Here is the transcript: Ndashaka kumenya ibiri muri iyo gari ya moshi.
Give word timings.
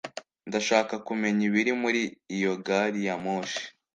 Ndashaka 0.47 0.93
kumenya 1.07 1.41
ibiri 1.49 1.71
muri 1.81 2.01
iyo 2.35 2.53
gari 2.65 3.01
ya 3.07 3.15
moshi. 3.23 3.63